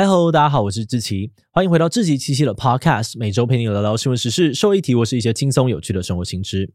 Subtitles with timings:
[0.00, 6.72] 嗨喽，大家好，我是志奇，欢迎回到志奇七七的 Podcast，每周陪你聊聊新闻时事、社会题，或是一些轻松有趣的生活新知。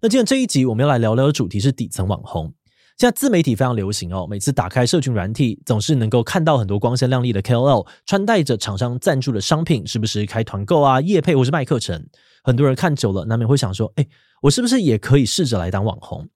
[0.00, 2.54] 那今天这一集我们要来聊聊的主题是底层网红。
[2.96, 12.02] 现在自媒体非常流行哦，每次打开社群软体，总是能够看到很多光鲜亮丽的 KOL 穿戴着厂商赞助的商品，时不时开团购啊、夜配或是卖课程？
[12.42, 14.06] 很多人看久了，难免会想说，哎，
[14.40, 16.26] 我是不是也可以试着来当网红？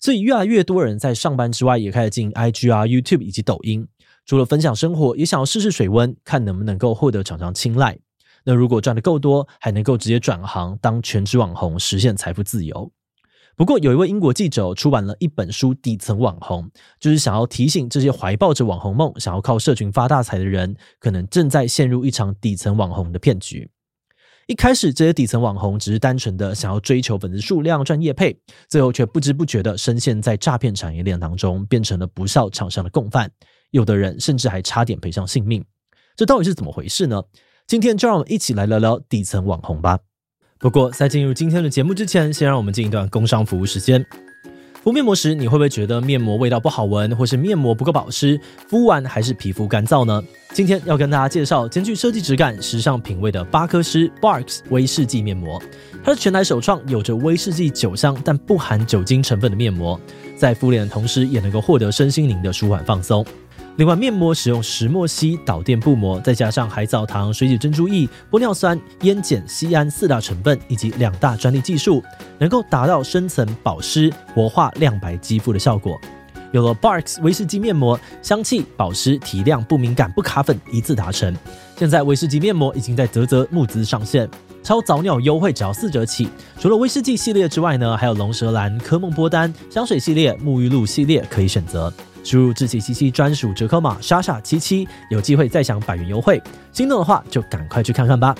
[0.00, 3.86] 所以越来越多人在上班之外，也开始进 IG 啊、YouTube 以及抖音。
[4.24, 7.98] 除了分享生活，也想要试试水温，看能不能够获得厂商青睐。
[8.44, 12.92] 那如果赚得够多，还能够直接转行当全职网红，实现财富自由。
[13.54, 16.64] 不过，有一位英国记者出版了一本书《底层网红》，
[16.98, 23.70] 就是想要提醒这些怀抱着网红梦、想要靠社群发大财的人，可能正在陷入一场底层网红的骗局。
[24.46, 28.36] 一开始，这些底层网红只是单纯的想要追求粉丝数量、赚业配，
[28.68, 33.30] 最后却不知不觉的深陷在诈骗产业链当中，变成了不肖厂商的共犯。
[33.72, 35.64] 有的人甚至还差点赔上性命，
[36.14, 37.22] 这到底是怎么回事呢？
[37.66, 39.98] 今天就让我们一起来聊聊底层网红吧。
[40.58, 44.04] 不过在进入今天的节目之前，先让我们进一段工商服务时间。
[44.82, 50.22] 敷面膜时，你会不会觉得面膜味道不好闻，或是面膜不够保湿，敷完还是皮肤干燥呢？
[50.52, 55.62] 今天要跟大家介绍兼具设计质感、时尚品味的巴克诗 Barks 威士忌面膜。
[56.04, 59.98] 它是全台首创，有着威士忌酒香但不含酒精成分的面膜，
[60.36, 63.24] 在敷脸的同时，也能够获得身心灵的舒缓放松。
[63.76, 72.02] 另外，面膜使用石墨烯导电布膜，再加上海藻糖、水解珍珠液、玻尿酸、烟碱、酰胺四大成分以及两大专利技术，
[72.38, 75.98] 能够达到深层保湿、活化、亮白肌肤的效果。
[76.52, 81.34] 有了 Barks 威士忌面膜，香气、保湿、提亮、不敏感、不卡粉，一次达成。
[81.78, 84.28] 现在威士忌面膜已经在泽泽募资上线，
[84.62, 86.28] 超早鸟优惠只要四折起。
[86.58, 91.90] 除了威士忌系列之外呢，还有龙舌兰、科梦波丹、香水系列、沐浴露系列可以选择。
[92.24, 96.40] 输入志祺七七专属折扣码莎莎七七，有机会再享百元优惠。
[96.72, 98.34] 心动的话就赶快去看看吧。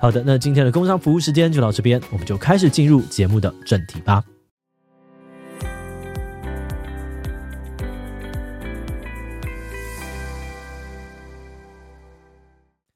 [0.00, 4.22] 好的，那今天的工商服务时间就到这边，我们就开始进入节目的正题吧。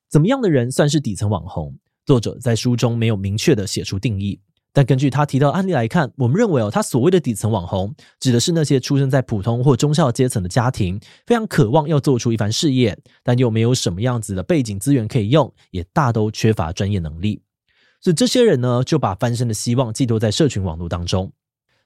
[0.09, 1.77] 怎么样的人算是底层网红？
[2.07, 4.41] 作者在书中没有明确的写出定义。
[4.77, 17.41] 但根据他提到的案例来看，我们认为哦，他所谓的底层网红，指的是那些出生在普通或中下阶层的家庭，非常渴望要做出一番事业，但又没有什么样子的背景资源可以用，也大都缺乏专业能力。
[18.03, 21.33] 所以这些人呢，就把翻身的希望寄托在社群网络当中。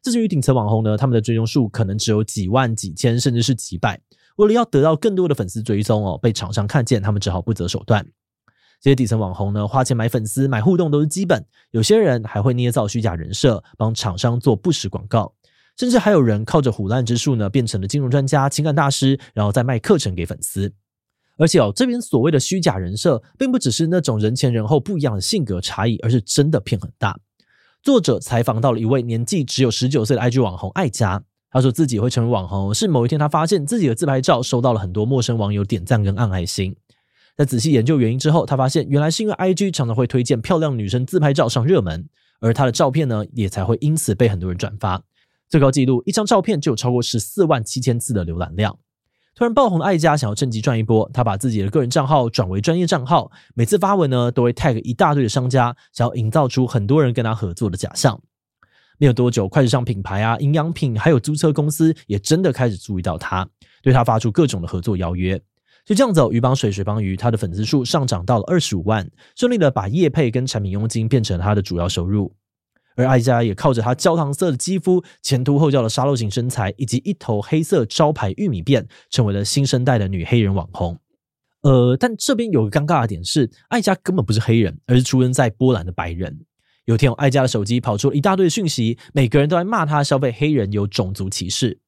[0.03, 4.01] 至于顶层网红呢，他们的追踪数可能只有几万、几千，甚至是几百。
[4.35, 8.05] 为了要得到更多的粉丝追踪哦，被厂商看见，他们只好不择手段。
[8.81, 11.45] 这些底层网红呢，花钱买粉丝、买互动都是基本。
[11.71, 15.35] 有些人还会捏造虚假人设，帮厂商做不实广告，
[15.77, 20.73] 甚至还有人靠着虎烂之术呢，变成了金融专家、情感大师，然后再卖课程给粉丝。
[21.37, 27.19] 而且哦，这边所谓的虚假人设，并不只是那种人前人后不一样的性格差异，而是真的骗很大。
[27.83, 36.75] 作者采访到了一位年纪只有十九岁的 IG 网红艾佳，他说自己会成为网红，是某一天他发现自己的自拍照收到了很多陌生网友点赞跟按爱心。
[37.41, 42.07] 在仔细研究原因之后，他发现原来是因为 IG 常常会推荐漂亮女生自拍照上热门，
[42.39, 45.03] 而他的照片呢，也才会因此被很多人转发。
[45.49, 48.79] 最高纪录，一张照片就有超过十四万七千次的浏览量。
[49.35, 58.21] 突然爆红的艾佳想要趁机赚一波，他把自己的个人账号转为专业账号，每次发文呢都会 tag 一大堆的商家，想要营造出很多人跟他合作的假象。
[58.99, 63.49] 没有多久，快时尚品牌啊、营养品还有租车公司也真的开始注意到他，
[63.81, 65.41] 对他发出各种的合作邀约。
[65.91, 72.33] 就这样子，鱼帮水，水帮鱼，他的粉丝数上涨到了二十五万，顺利的把业配跟产品佣金变成了他的主要收入。
[72.95, 80.97] 而艾佳也靠着他焦糖色的肌肤、前凸后翘的沙漏型身材，以及一头黑色招牌玉米辫，成为了新生代的女黑人网红。
[81.63, 86.39] 呃，但这边有个尴尬的点是，艾佳根本不是黑人，而是出生在波兰的白人。
[86.85, 91.81] 有天，艾佳的手机跑出了一大堆讯息，每个人都在骂他消费黑人有种族歧视。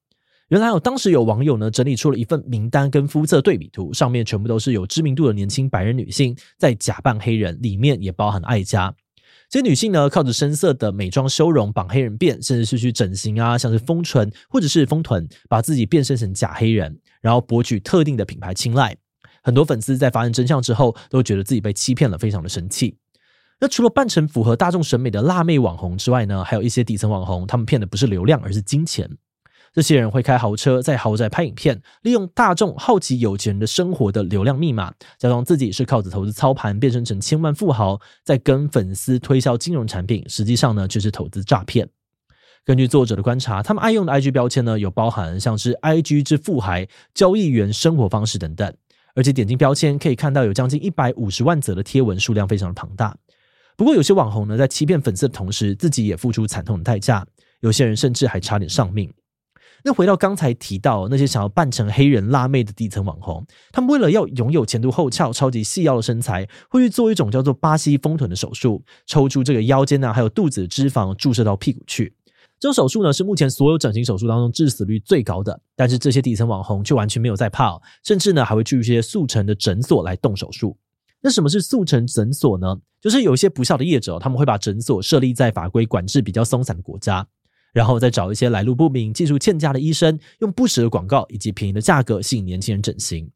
[0.53, 8.93] 原来有当时有网友呢整理出了一份名单跟肤色对比图，上面全部都是有知名度的年轻白人女性在假扮黑人，里面也包含了艾佳。
[9.49, 18.95] 这些女性呢靠着深色的美妆修容绑黑人辫，甚至是去整形啊，像是丰唇或者是丰臀，把自己变身成假黑人，然后博取特定的品牌青睐。
[19.41, 22.95] 很多粉丝在发现真相之后，都觉得自己被欺骗了，非常的生气。
[23.59, 29.09] 那除了扮成符合大众审美的辣妹网红之外呢，还有一些底层网红，他们骗的不是流量，而是金钱。
[29.73, 41.89] 这些人会开豪车，在豪宅拍影片，利用大众好奇有钱人的生活的流量密码，假装自己是靠着投资操盘变身成千万富豪，在跟粉丝推销金融产品，实际上呢，就是投资诈骗。
[42.63, 48.71] 根据作者的观察，他们爱用的 IG 标签呢，有包含像是 IG 之富孩、交易员生活方式等等，
[49.15, 53.17] 而且点进标签可以看到有将近一百五十万则的贴文，数量非常的庞大。
[53.75, 57.25] 不过有些网红呢，在欺骗粉丝的同时，自己也付出惨痛的代价，
[57.61, 59.11] 有些人甚至还差点丧命。
[59.85, 72.15] 那回到刚才提到那些想要扮成黑人辣妹的底层网红，他们为了要拥有前凸后翘、超级细腰的身材，会去做一种叫做巴西丰臀的手术，抽出这个腰间啊还有肚子的脂肪，注射到屁股去。
[72.59, 80.77] 这种手术呢是目前所有整形手术当中致死率最高的，但是这些底层网红却完全没有在怕，甚至呢还会去一些速成的诊所来动手术。
[81.19, 82.77] 那什么是速成诊所呢？
[83.01, 87.27] 就是有一些不肖的业者，他们会把诊所设立在法规管制比较松散的国家。
[87.73, 93.29] 然后再找一些来路不明、技术欠佳的医生，用不实的广告以及便宜的价格吸引年轻人整形。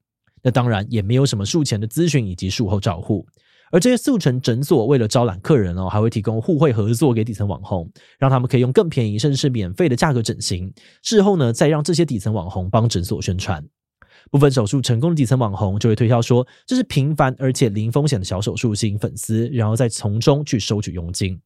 [0.44, 3.26] 那当然也没有什么术前的咨询以及术后照护。
[3.70, 10.72] 而这些速成诊所为了招揽客人哦，还会提供互惠合作给底层网红，让他们可以用更便宜甚至是免费的价格整形。
[11.04, 13.62] 事后呢，再让这些底层网红帮诊所宣传。
[14.32, 21.38] 部分手术成功的底层网红就会推销说，这是平凡而且零风险的小手术，吸引粉丝，然后再从中去收取佣金。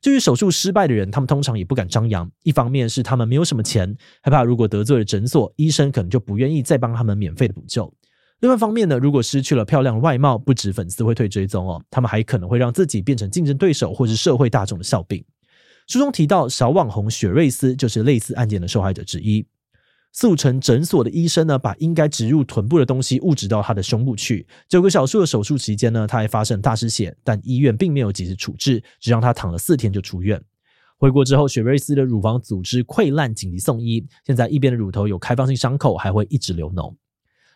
[0.00, 2.30] 至于手术失败的人，他们通常也不敢张扬。
[2.42, 7.92] 一方面是他们没有什么钱，害怕如果得罪了诊所，医生可能就不愿意再帮他们免费的补救。
[8.40, 15.22] 另外一方面呢，如果失去了漂亮的外貌，不止粉丝会退追踪哦，他们还可能会让自己变成竞争对手或是社会大众的笑柄。
[15.86, 19.46] 书中提到，小网红雪瑞斯就是类似案件的受害者之一。
[20.12, 24.46] 速成诊所的医生呢，把应该植入臀部的东西误植到他的胸部去。
[24.68, 30.42] 九个小时的手术期间呢，他还发生大失血，但医院并没有及时处置，只让他躺了四天就出院。
[30.98, 34.06] 回国之后，雪瑞斯的乳房组织溃烂，紧急送医。
[34.26, 36.94] 现在一边的乳头有开放性伤口，还会一直流脓。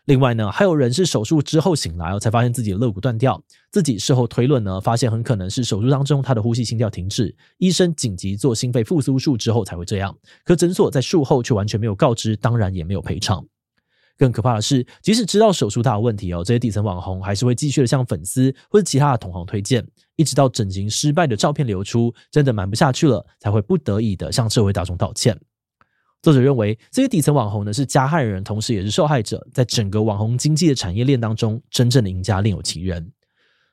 [0.07, 3.43] 另外呢，还有人是手术之后醒来哦，才发现自己的肋骨断掉。
[3.71, 10.15] 自己事后推论呢，发现很可能是手术当中他的呼吸心跳停止，医生紧急做心肺复苏术之后才会这样。
[10.45, 13.43] 可诊所在术后却完全没有告知，当然也没有赔偿。
[14.17, 19.85] 更可怕的是，即使知道手术大有问题哦，这些底层网红还是会继续的向粉丝或者其他的同行推荐，
[20.17, 25.37] 一直到整形失败的照片流出，真的瞒不下去了，才会不得已的向社会大众道歉。
[26.25, 29.47] 作者认为，这些底层网红呢是加害人，同时也是受害者。
[29.53, 33.13] 在整个网红经济的产业链当中，真正的赢家另有其人。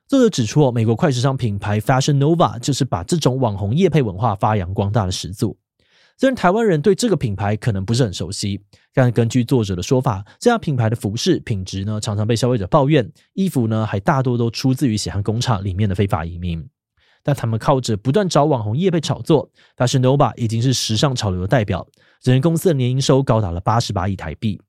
[0.05, 5.57] 作者指出，美国快时尚品牌 Fashion Nova 就是把这种网红业配文化发扬光大的始祖。
[6.17, 8.59] 虽然台湾人对这个品牌可能不是很熟悉，
[8.93, 16.67] 但根据作者的说法，这家品牌的服饰品质呢常常被消费者抱怨，衣服呢还大多都出自于血汗工厂里面的非法移民。
[17.23, 21.87] 但他们靠着不断找网红业配炒作但是 Nova 已经是时尚潮流的代表。
[22.21, 24.61] 整间公司的年营收高达了八十八亿台币，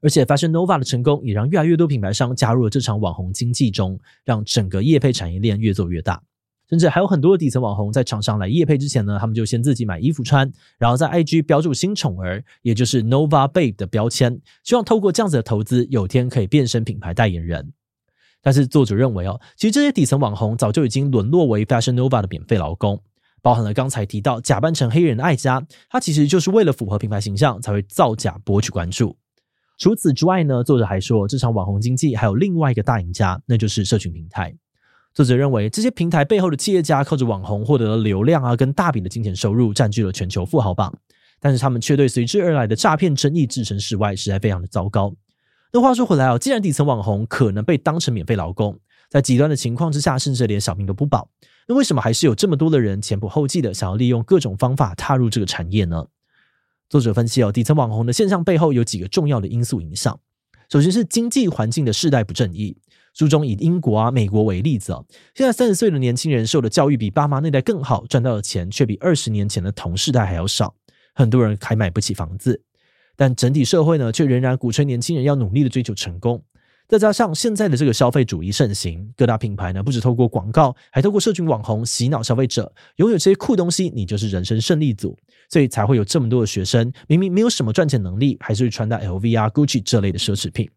[0.00, 6.22] 而且 Fashion Nova 的成功也让越来越多品牌商加入了这场网红经济中，让整个业配产业链越做越大。
[6.66, 17.70] 甚至还有很多的底层网红在厂商来业配之前呢，他们就先自己买衣服穿，然后在 IG 标注新宠儿，也就是 Nova Babe 的标签，希望透过这样子的投资，有天可以变身品牌代言人。
[18.44, 23.02] 但是作者认为哦，其实这些底层网红早就已经沦落为 Fashion Nova 的免费劳工。
[23.42, 29.16] 包含了刚才提到假扮成黑人的爱家，他其实就是为了符合品牌形象才会造假博取关注。
[29.76, 34.54] 除此之外呢，作者还说，这场网红经济还有另外一个大赢家，那就是社群平台。
[35.12, 40.92] 作者认为，这些平台背后的企业家靠着网红获得了流量啊，跟大笔的金钱收入，占据了全球富豪榜。
[41.38, 45.14] 但是他们却对随之而来的诈骗争议置身事外，实在非常的糟糕。
[45.74, 48.78] 那话说回来哦，既然底层网红可能被当成免费劳工，
[49.10, 51.28] 在极端的情况之下，甚至连小命都不保。
[51.66, 56.06] 那为什么还是有这么多的人前仆后继的想要利用各种方法踏入这个产业呢？
[56.88, 60.16] 作者分析哦，底层网红的现象背后有几个重要的因素影响。
[60.70, 62.76] 首先是经济环境的世代不正义。
[63.12, 65.04] 书中以英国啊、美国为例子哦，
[65.34, 70.76] 现在三十岁的年轻人受的教育比爸妈那代更好，赚到的钱却比二十年前的同世代还要少，
[71.16, 72.62] 很多人还买不起房子。
[73.16, 76.42] 但整体社会呢，却仍然鼓吹年轻人要努力的追求成功。
[76.86, 85.16] 再加上现在的这个消费主义盛行，各大品牌呢不止透过广告，还透过社群网红洗脑消费者，拥有这些酷东西，你就是人生胜利组，
[85.48, 90.68] 所以才会有这么多的学生，明明没有什么赚钱能力，还是会穿戴 LV 啊、Gucci 这类的奢侈品。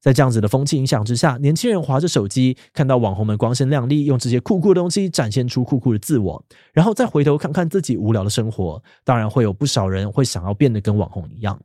[0.00, 6.42] 在这样子的风气影响之下，年轻人划着手机，看到网红们光鲜亮丽，用这些酷酷的东西展现出酷酷的自我，
[6.72, 11.60] 然后再回头看看自己无聊的生活，当然会有不少人会想要变得跟网红一样。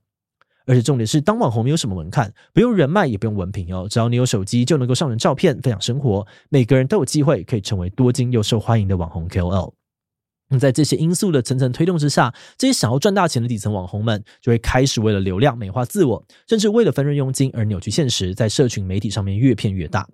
[0.67, 6.25] 而且重点是，当网红没有什么门槛，不用人脉，也不用文凭哦，只要你有手机，就能够上传照片，分享生活。
[6.49, 9.71] 每个人都有机会可以成为多金又受欢迎的网红 KOL。
[10.49, 20.07] 那在这些因素的层层推动之下，这些想要赚大钱的底层网红们，就会开始为了流量美化自我，甚至为了分润佣金而扭曲现实，在社群媒体上面越骗越大。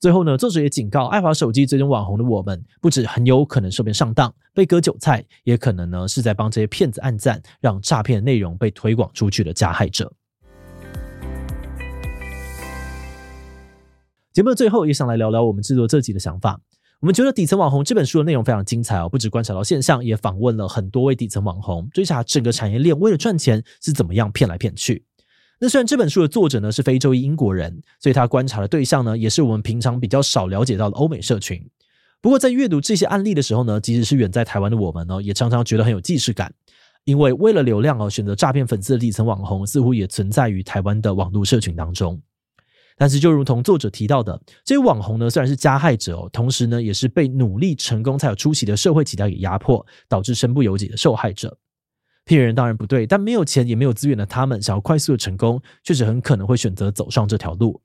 [0.00, 10.12] 最后呢，作者也警告爱华手机追踪网红的我们，不止很有可能受骗上当、被割韭菜，也可能呢是在帮这些骗子按赞，让诈骗内容被推广出去的加害者。
[14.32, 16.60] 节目的最后也想来聊聊我们制作这集的想法。
[17.00, 25.02] 我们觉得《底层网红》这本书的内容非常精彩哦，不只观察到现象，也访问了很多位底层网红，追查整个产业链为了赚钱是怎么样骗来骗去。
[25.60, 31.66] 那虽然这本书的作者呢是非洲裔英国人，所以他观察的对象呢也是我们平常比较少了解到的欧美社群。
[32.20, 36.52] 不过在阅读这些案例的时候呢，即使是远在台湾的我们呢，也常常觉得很有既视感，
[37.04, 42.20] 因为为了流量而选择诈骗粉丝的底层网红，似乎也存在于台湾的网络社群当中。
[43.00, 51.56] 但是，就如同作者提到的，这些网红呢，虽然是加害者哦，同时呢，也是被努力成功才有出息的社会期待给压迫，导致身不由己的受害者。
[52.26, 57.80] 骗人当然不对，但没有钱也没有资源的他们，想要快速的成功，确实很可能会选择走上这条路。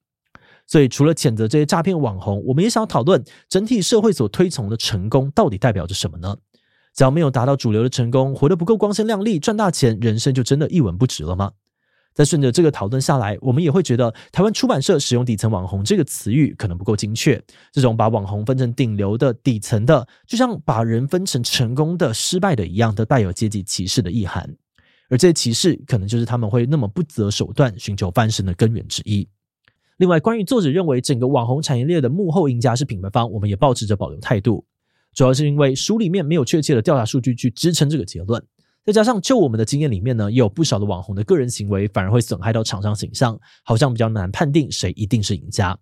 [0.67, 6.35] 所以，除了谴责这些诈骗网红，我们也想要讨论整体社会所推崇的成功到底代表着什么呢？
[6.93, 11.53] 只要没有达到主流的成功，活得不够光鲜亮丽，赚大钱，人生就真的一文不值了吗？
[12.15, 17.39] 再顺着这个讨论下来，我们也会觉得台湾出版社使用“底层网红”这个词语可能不够精确。
[17.73, 24.49] 这种把网红分成顶流的、底层的，就像把人分成成功的、失败的一样，都带有阶级歧视的意涵。
[25.09, 29.27] 而这些歧视，可能就是他们会那么不择手段寻求翻身的根源之一。
[29.97, 34.65] 另外，关于作者认为整个网红产业链的幕后赢家是品牌方，我们也保持着保留态度。
[35.13, 38.41] 主要是因为书里面没有确切的调查数据去支撑这个结论。
[38.85, 45.75] 再加上，就我们的经验里面呢，也有不少的网红的个人行为反而会损害到厂商形象，好像比较难判定谁一定是赢家。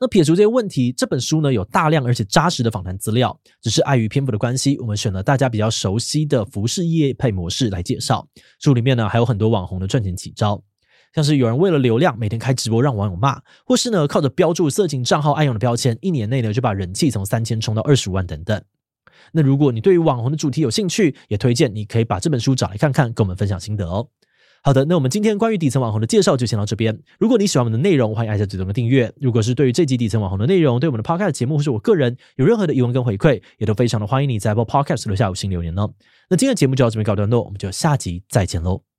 [0.00, 8.26] 那撇除这些问题，这本书呢有大量而且扎实的访谈资料，只是碍于篇幅的关系，我们选了大家比较熟悉的服饰业配模式来介绍。
[8.58, 10.60] 书里面呢还有很多网红的赚钱奇招，
[11.14, 18.60] 像是有人为了流量每天开直播让网友骂，或是呢靠着标注色情账号爱用的标签，一年内呢就把人气从三千冲到二十五万等等。
[19.32, 24.08] 那如果你对于网红的主题有兴趣，也推荐你可以把这本书找来看看，跟我们分享心得哦。
[24.62, 26.98] 好的，那我们今天关于底层网红的介绍就先到这边。
[27.18, 29.10] 如果你喜欢我们的内容，欢迎按下最中的订阅。
[29.18, 35.90] 如果是对于这集底层网红的内容，对我们的 Podcast 节目或是我个人有任何的疑问跟回馈，也都非常的欢迎你在 Apple Podcast 留下五星留言哦。
[36.28, 38.89] 那今天的节目就到这边告一段落，我们就下集再见喽。